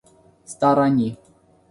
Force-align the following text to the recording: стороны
стороны 0.55 1.09